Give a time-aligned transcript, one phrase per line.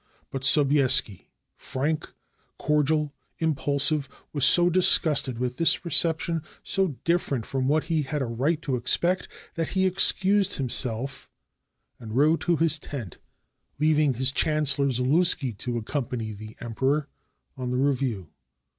[0.31, 2.11] But Sobieski, frank,
[2.57, 8.25] cordial, impulsive, was so disgusted with this reception, so different from what he had a
[8.25, 11.29] right to expect, that he excused himself,
[11.99, 13.19] and rode to his tent,
[13.77, 17.07] leaving his chan cellor Zaluski to accompany the Emperor
[17.55, 18.31] on the re view.